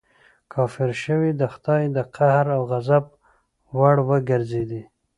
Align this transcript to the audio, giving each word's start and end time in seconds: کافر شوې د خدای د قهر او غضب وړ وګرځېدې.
کافر 0.53 0.89
شوې 1.03 1.31
د 1.35 1.41
خدای 1.53 1.83
د 1.95 1.97
قهر 2.15 2.45
او 2.55 2.61
غضب 2.71 3.05
وړ 3.77 3.95
وګرځېدې. 4.09 4.81